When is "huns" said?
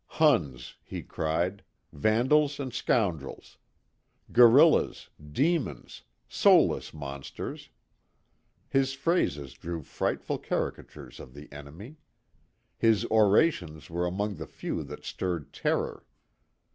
0.17-0.77